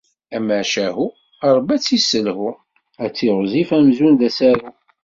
[0.37, 1.05] Amacahu,
[1.55, 2.49] Rebbi ad tt-yesselhu,
[3.03, 4.69] ad tiɣzif amzun d asaru.